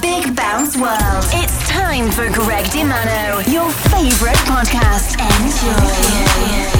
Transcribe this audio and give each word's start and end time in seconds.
Big 0.00 0.34
Bounce 0.36 0.76
world. 0.76 1.24
It's 1.32 1.68
time 1.68 2.10
for 2.10 2.30
Greg 2.30 2.66
DiMano, 2.66 3.52
your 3.52 3.70
favorite 3.70 4.36
podcast. 4.46 5.16
Enjoy. 5.20 6.75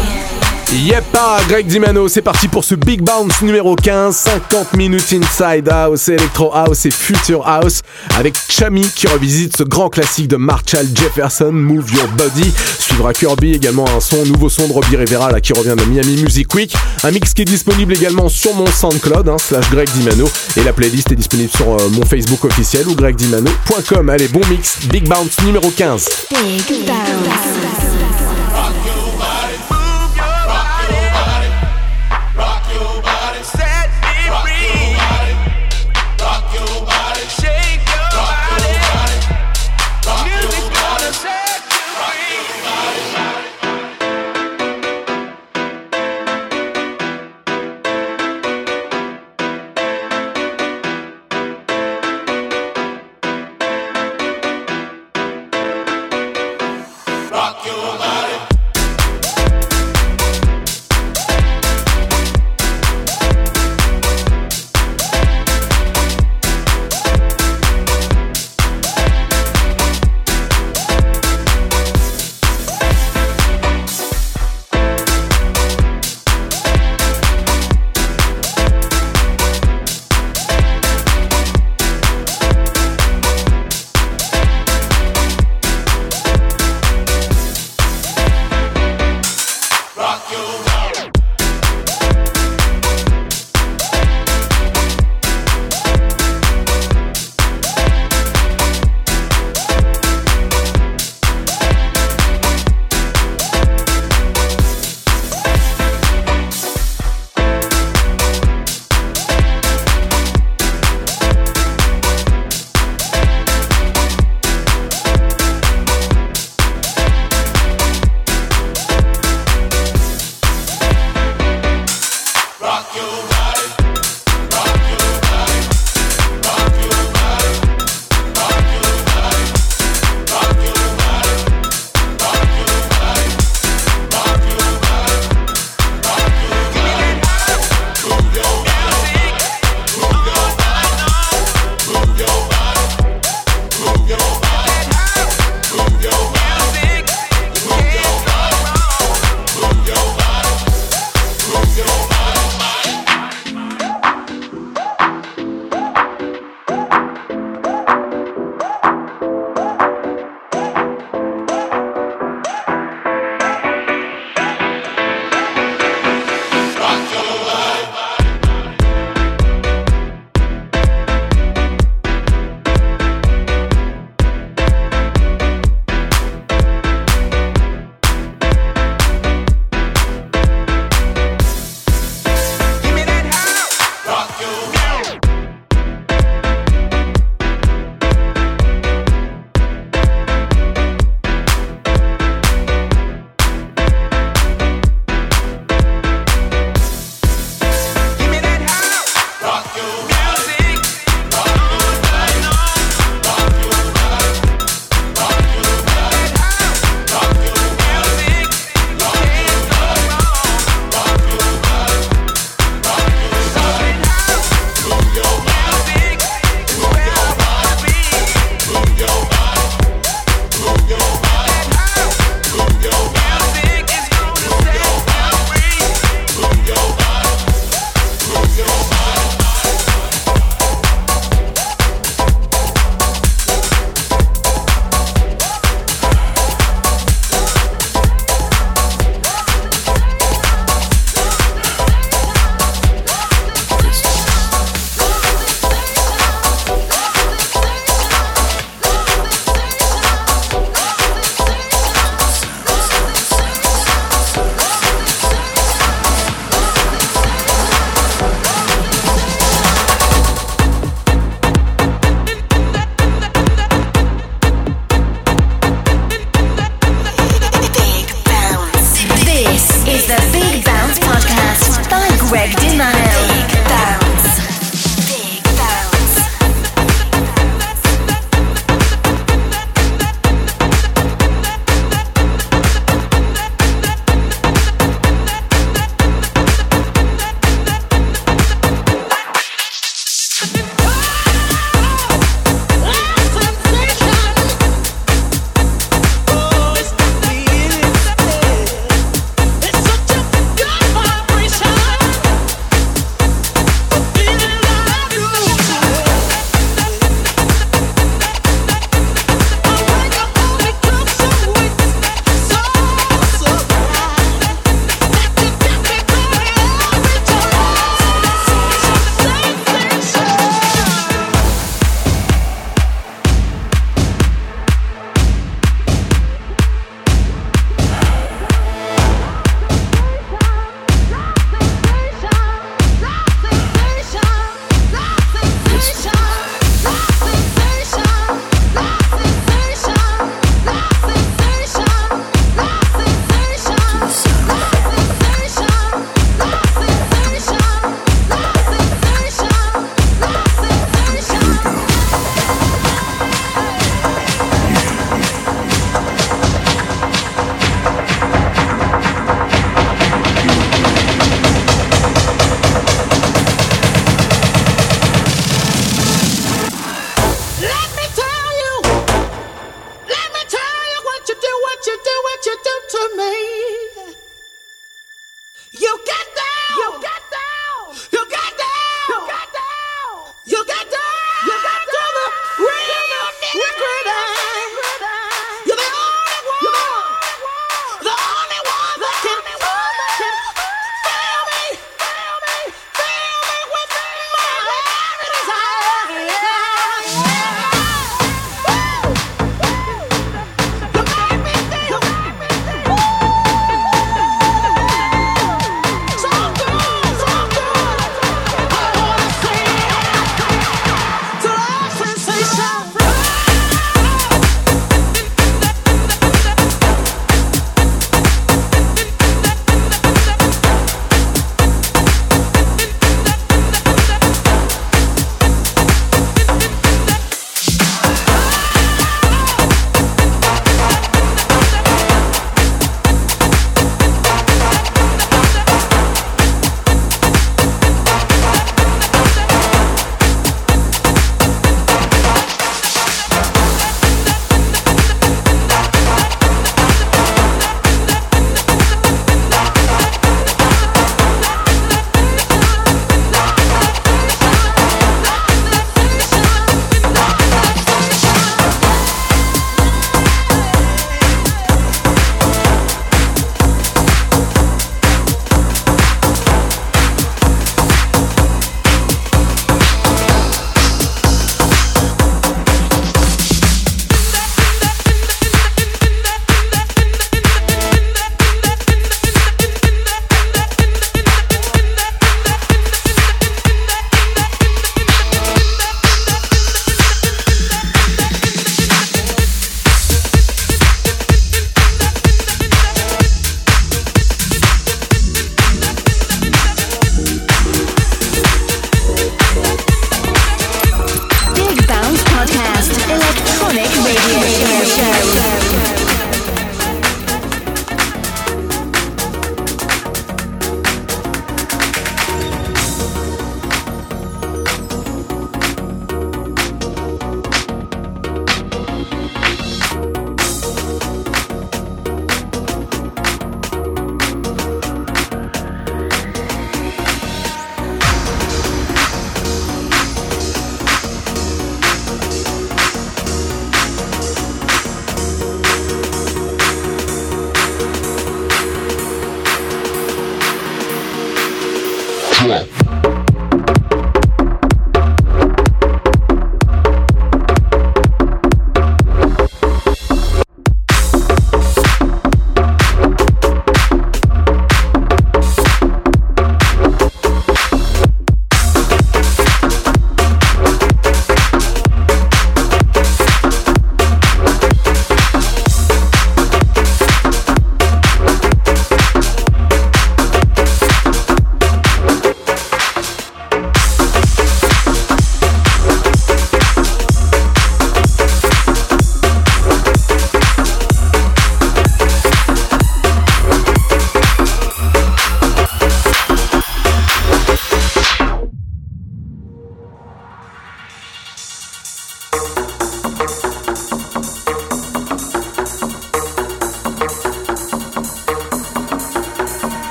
Yep, 0.76 1.04
ah, 1.14 1.38
Greg 1.48 1.66
Dimano, 1.66 2.06
c'est 2.06 2.20
parti 2.20 2.48
pour 2.48 2.62
ce 2.62 2.74
Big 2.74 3.00
Bounce 3.00 3.40
numéro 3.40 3.74
15, 3.76 4.14
50 4.14 4.74
minutes 4.74 5.10
Inside 5.10 5.70
House, 5.70 6.08
Electro 6.10 6.54
House 6.54 6.84
et 6.84 6.90
Future 6.90 7.48
House, 7.48 7.80
avec 8.14 8.34
Chami 8.50 8.86
qui 8.94 9.06
revisite 9.06 9.56
ce 9.56 9.62
grand 9.62 9.88
classique 9.88 10.28
de 10.28 10.36
Marshall 10.36 10.86
Jefferson, 10.94 11.50
Move 11.50 11.90
Your 11.94 12.08
Body. 12.08 12.52
Suivra 12.78 13.14
Kirby, 13.14 13.54
également 13.54 13.86
un 13.88 14.00
son, 14.00 14.22
nouveau 14.26 14.50
son 14.50 14.68
de 14.68 14.72
Robbie 14.74 14.96
Rivera 14.96 15.40
qui 15.40 15.54
revient 15.54 15.76
de 15.78 15.84
Miami 15.86 16.22
Music 16.22 16.52
Week. 16.54 16.74
Un 17.04 17.10
mix 17.10 17.32
qui 17.32 17.42
est 17.42 17.46
disponible 17.46 17.94
également 17.94 18.28
sur 18.28 18.54
mon 18.54 18.66
SoundCloud, 18.66 19.30
hein, 19.30 19.38
slash 19.38 19.70
Greg 19.70 19.88
Dimano, 19.94 20.28
et 20.58 20.62
la 20.62 20.74
playlist 20.74 21.10
est 21.10 21.16
disponible 21.16 21.50
sur 21.56 21.70
euh, 21.70 21.88
mon 21.92 22.04
Facebook 22.04 22.44
officiel 22.44 22.86
ou 22.86 22.94
gregdimano.com. 22.94 24.10
Allez, 24.10 24.28
bon 24.28 24.42
mix, 24.50 24.84
Big 24.90 25.08
Bounce 25.08 25.40
numéro 25.42 25.70
15. 25.70 26.06
Big 26.30 26.86
Bounce. 26.86 27.85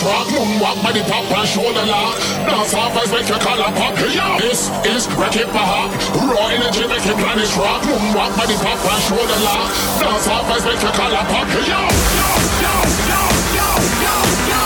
track 0.00 0.26
Moon 0.32 0.56
walk 0.60 0.80
the 0.80 1.04
pop 1.04 1.28
and 1.28 1.48
shoulder 1.48 1.84
lock 1.84 2.16
Dance 2.48 2.74
off 2.74 2.96
as 2.96 3.12
make 3.12 3.28
your 3.28 3.38
collar 3.38 3.68
pop 3.76 3.92
yeah. 4.08 4.40
This 4.40 4.72
is 4.88 5.04
Rocket 5.12 5.46
Baha 5.52 5.92
Raw 6.24 6.48
energy 6.48 6.88
make 6.88 7.04
your 7.04 7.16
planet 7.20 7.52
rock 7.60 7.84
Moon 7.84 8.16
walk 8.16 8.32
the 8.32 8.56
pop 8.64 8.80
and 8.80 9.02
shoulder 9.04 9.38
lock 9.44 9.68
Dance 10.00 10.26
off 10.26 10.48
as 10.56 10.64
make 10.64 10.80
your 10.80 10.92
collar 10.96 11.24
pop 11.28 11.48
yeah. 11.68 11.84
Yo, 12.16 12.32
yo, 12.64 12.74
yo, 13.10 13.28
yo, 13.56 13.68
yo, 14.00 14.20
yo. 14.48 14.60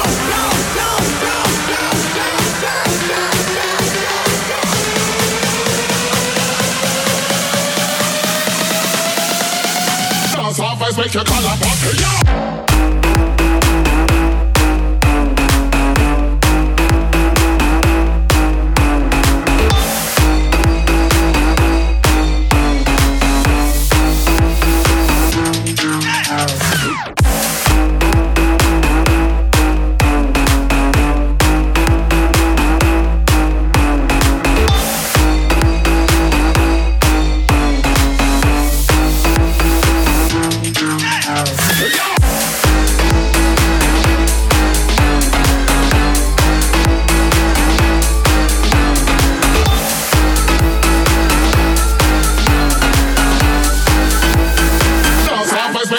Dance 10.34 10.60
off, 10.60 10.96
make 10.98 11.14
your 11.14 11.24
collar 11.24 11.56
pop, 11.58 11.78
yeah! 11.98 13.03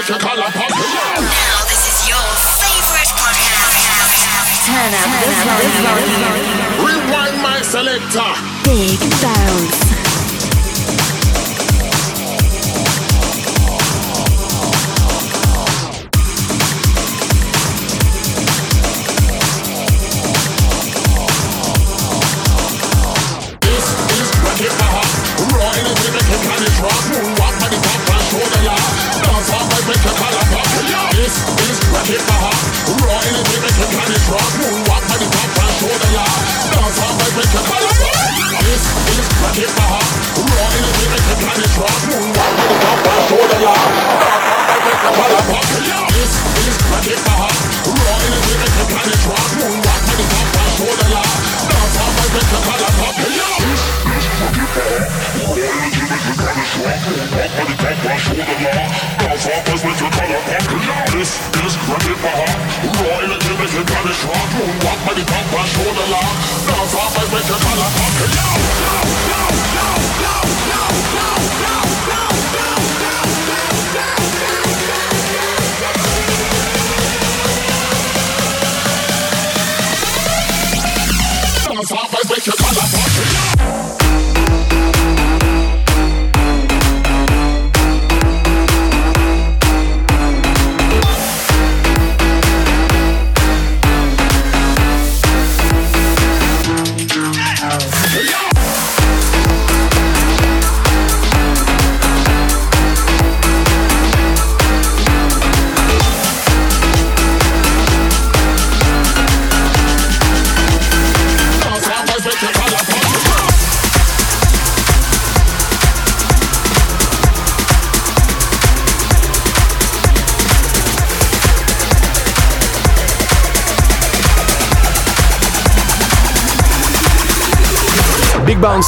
Now 0.08 1.65
this 1.65 1.82
is 1.89 2.08
your 2.08 2.22
favorite 2.62 3.10
podcast. 3.18 4.22
Turn 4.68 4.94
up, 4.94 5.02
Turn 5.02 5.50
up 5.50 5.65
volume. 5.82 6.86
Rewind 6.86 7.41
my 7.41 7.62
selector. 7.63 8.30
Big 8.63 9.00
bounce. 9.20 9.85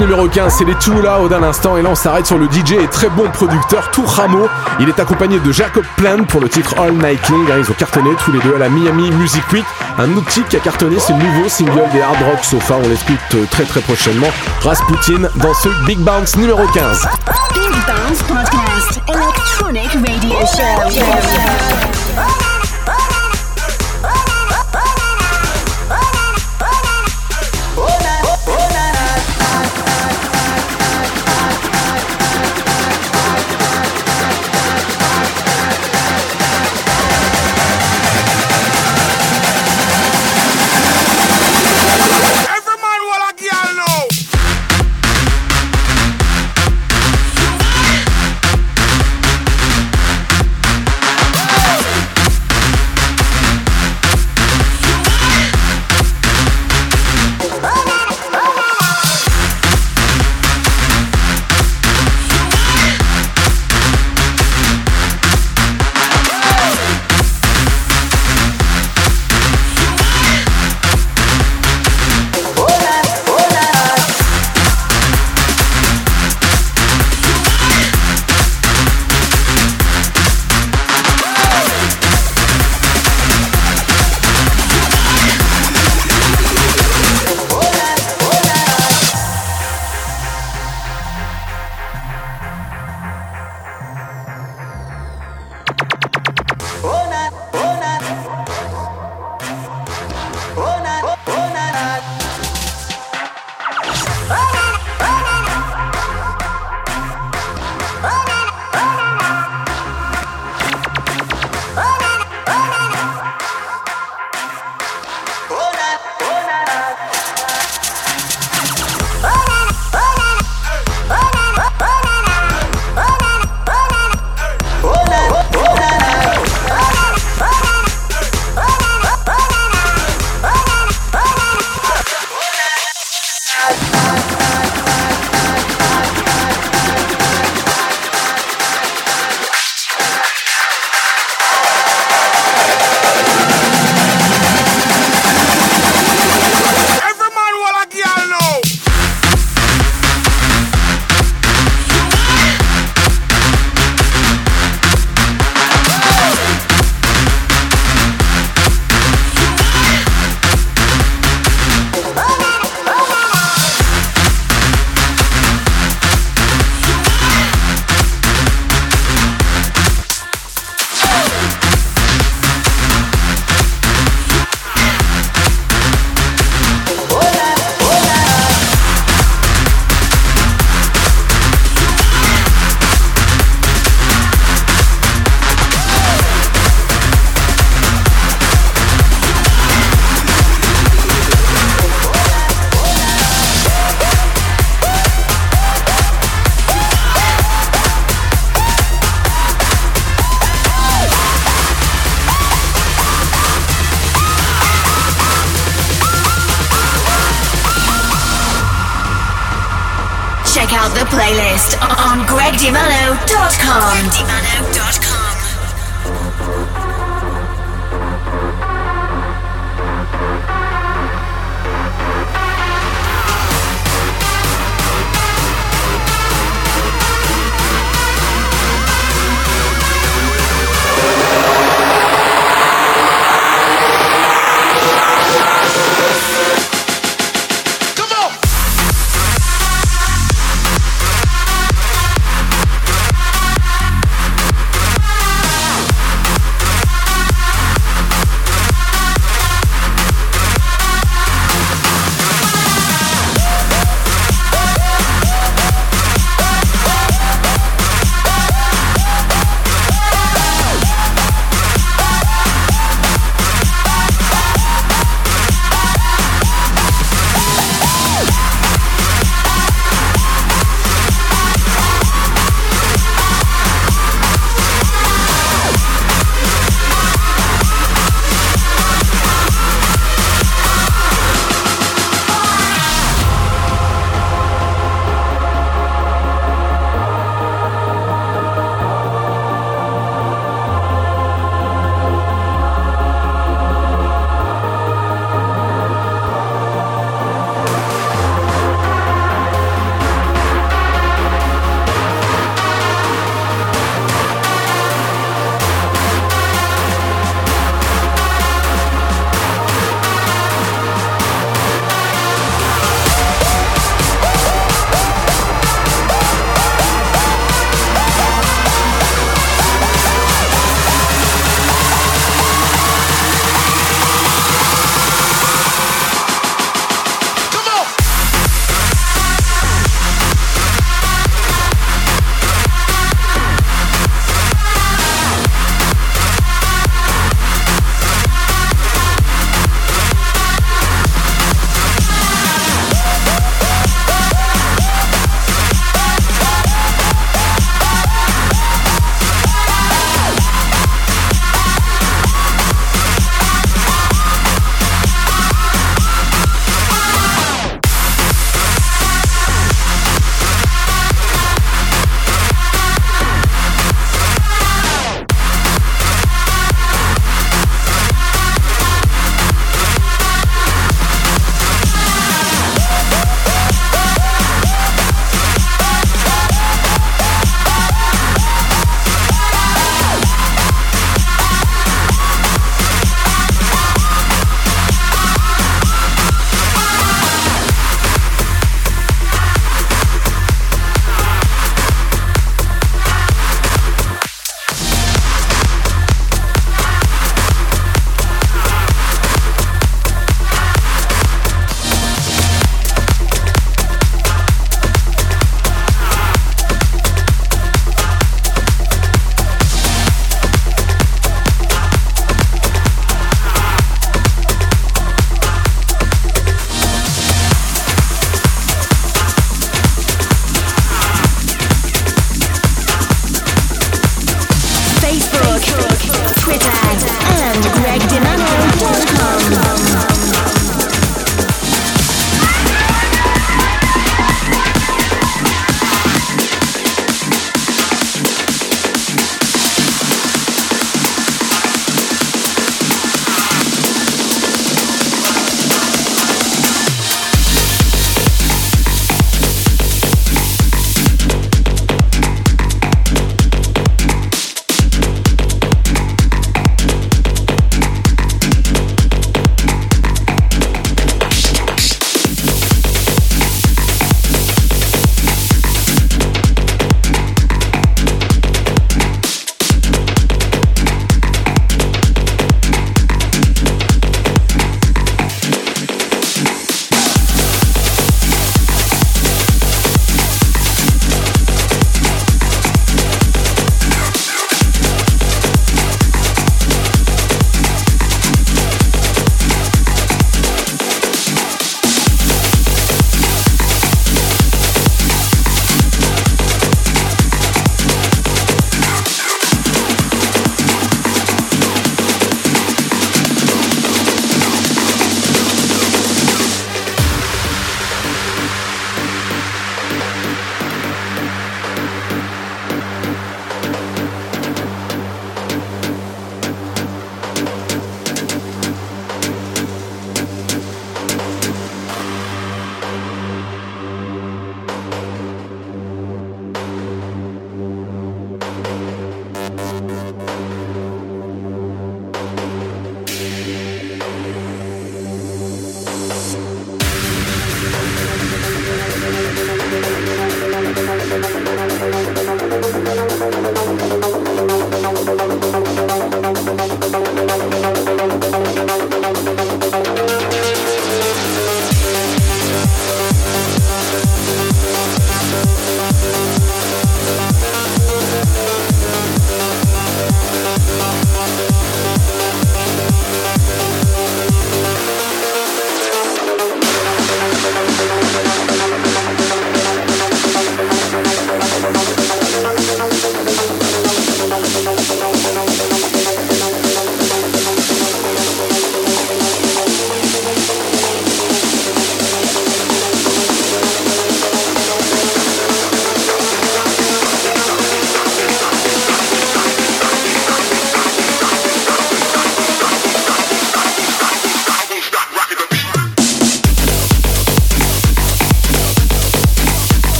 numéro 0.00 0.26
15, 0.28 0.54
c'est 0.58 0.64
les 0.64 0.74
Tula 0.76 1.18
d'un 1.28 1.42
instant. 1.42 1.76
Et 1.76 1.82
là, 1.82 1.90
on 1.90 1.94
s'arrête 1.94 2.26
sur 2.26 2.38
le 2.38 2.46
DJ 2.46 2.72
et 2.72 2.88
très 2.88 3.08
bon 3.08 3.28
producteur, 3.30 3.90
Tour 3.90 4.08
Ramo. 4.08 4.48
Il 4.80 4.88
est 4.88 4.98
accompagné 4.98 5.38
de 5.38 5.52
Jacob 5.52 5.84
Plant 5.96 6.24
pour 6.24 6.40
le 6.40 6.48
titre 6.48 6.74
All 6.80 6.94
Night 6.94 7.20
King. 7.22 7.44
Ils 7.58 7.70
ont 7.70 7.74
cartonné 7.74 8.10
tous 8.24 8.32
les 8.32 8.38
deux 8.40 8.54
à 8.54 8.58
la 8.58 8.68
Miami 8.68 9.10
Music 9.10 9.42
Week. 9.52 9.64
Un 9.98 10.16
autre 10.16 10.30
qui 10.48 10.56
a 10.56 10.60
cartonné, 10.60 10.98
c'est 10.98 11.12
le 11.12 11.18
nouveau 11.22 11.48
single 11.48 11.88
des 11.92 12.00
Hard 12.00 12.16
Rock 12.22 12.42
Sofa. 12.44 12.76
On 12.82 12.88
l'explique 12.88 13.18
euh, 13.34 13.44
très 13.50 13.64
très 13.64 13.80
prochainement. 13.80 14.28
Rasputin 14.62 15.28
dans 15.36 15.54
ce 15.54 15.68
Big 15.86 15.98
Bounce 15.98 16.36
numéro 16.36 16.66
15. 16.72 17.06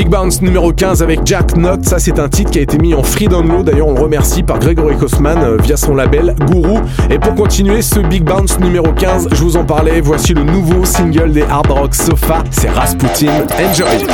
Big 0.00 0.08
Bounce 0.08 0.40
numéro 0.40 0.72
15 0.72 1.02
avec 1.02 1.26
Jack 1.26 1.52
Knott. 1.52 1.84
Ça, 1.84 1.98
c'est 1.98 2.18
un 2.18 2.30
titre 2.30 2.50
qui 2.50 2.58
a 2.58 2.62
été 2.62 2.78
mis 2.78 2.94
en 2.94 3.02
free 3.02 3.28
download. 3.28 3.66
D'ailleurs, 3.66 3.88
on 3.88 3.92
le 3.92 4.00
remercie 4.00 4.42
par 4.42 4.58
Gregory 4.58 4.96
Kosman 4.96 5.36
euh, 5.42 5.58
via 5.62 5.76
son 5.76 5.94
label 5.94 6.34
Guru. 6.50 6.78
Et 7.10 7.18
pour 7.18 7.34
continuer 7.34 7.82
ce 7.82 8.00
Big 8.00 8.24
Bounce 8.24 8.58
numéro 8.60 8.94
15, 8.94 9.28
je 9.30 9.42
vous 9.42 9.58
en 9.58 9.64
parlais. 9.66 10.00
Voici 10.00 10.32
le 10.32 10.42
nouveau 10.42 10.86
single 10.86 11.32
des 11.32 11.42
Hard 11.42 11.70
Rock 11.70 11.94
Sofa. 11.94 12.42
C'est 12.50 12.70
Rasputin. 12.70 13.44
Enjoy. 13.62 14.06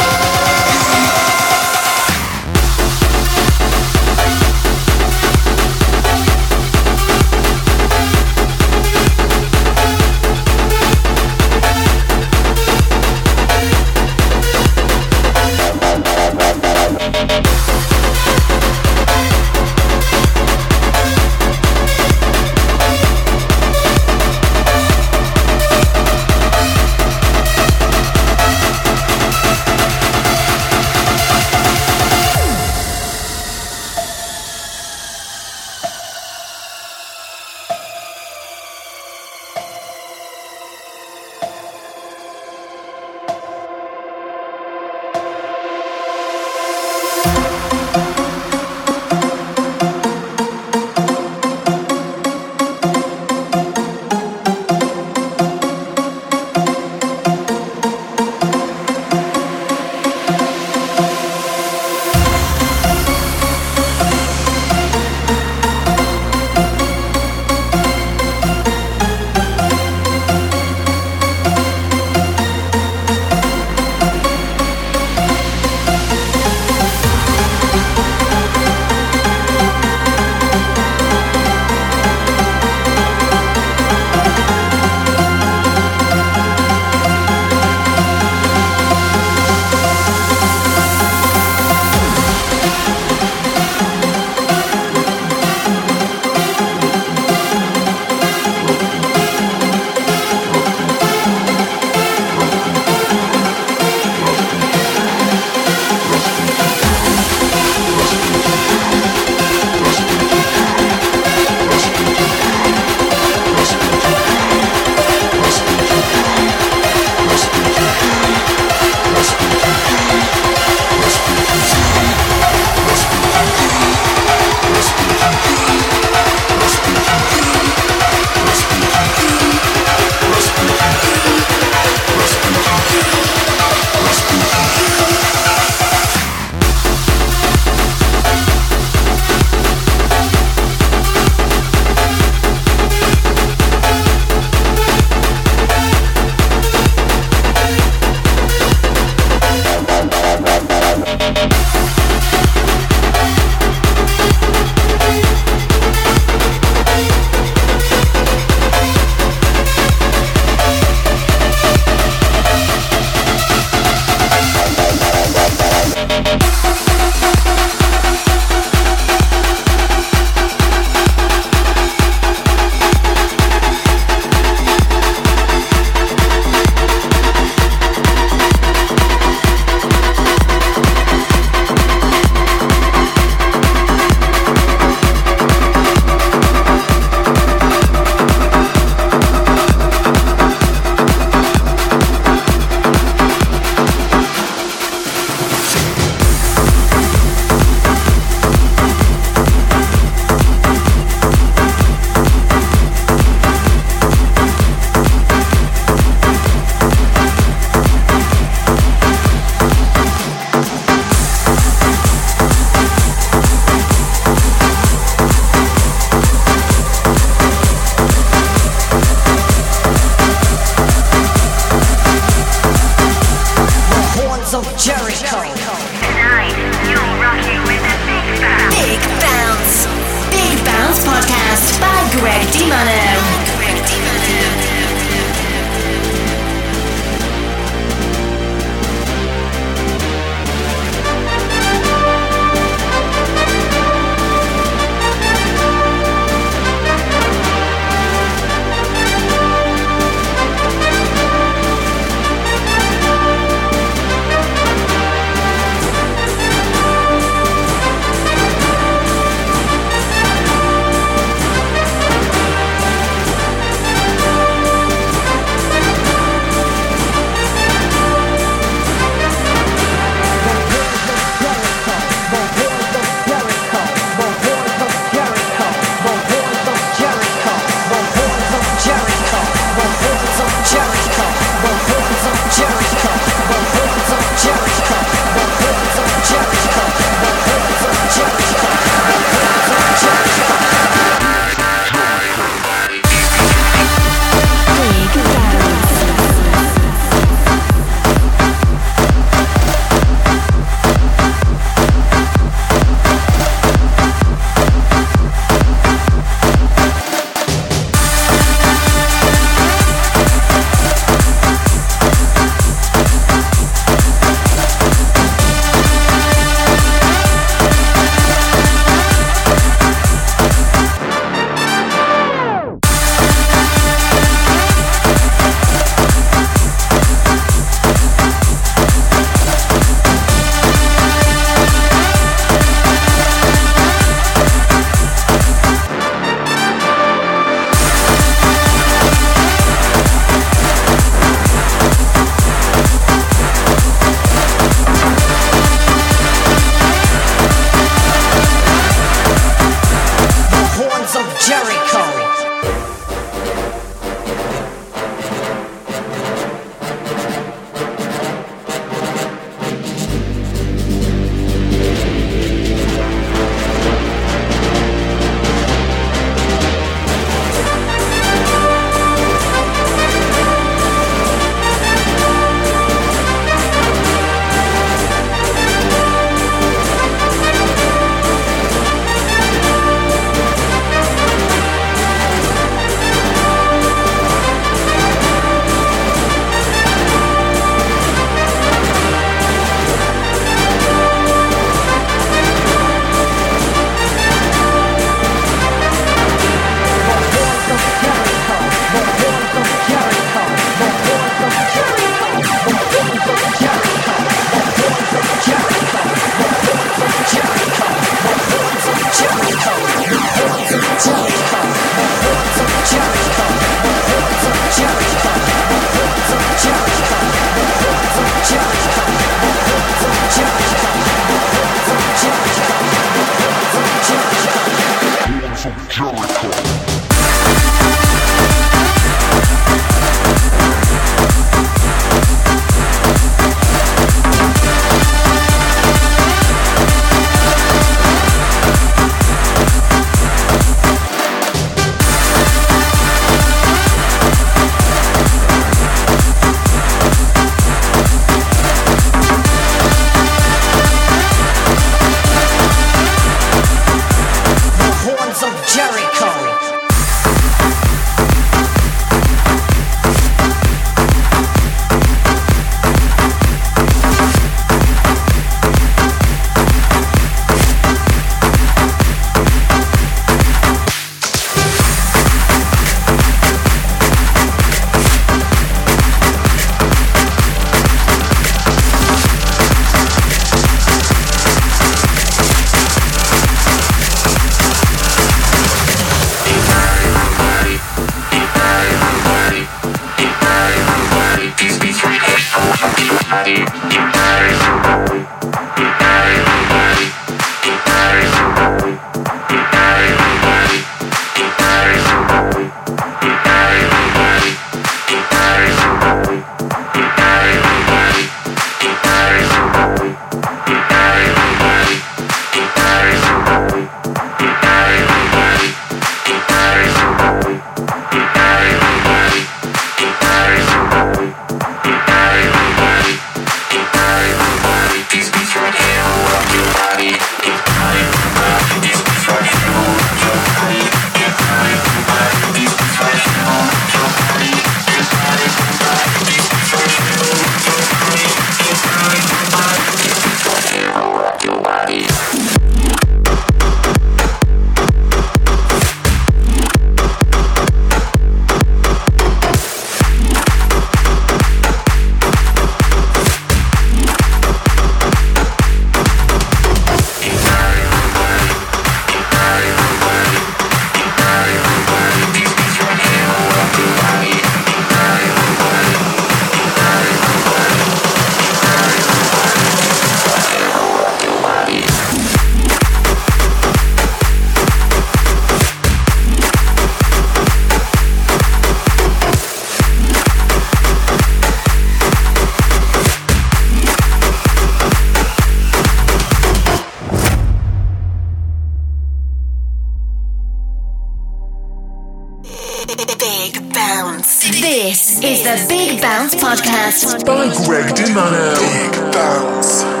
podcast 596.51 597.25
by 597.25 597.47
Greg 597.65 597.95
DiMano. 597.95 598.55
Big 598.59 599.13
Bounce. 599.13 600.00